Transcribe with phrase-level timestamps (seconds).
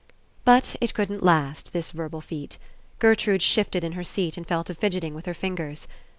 [0.45, 2.57] But It couldn't last, this verbal feat.
[2.97, 5.85] Gertrude shifted In her seat and fell to fidget ing with her fingers.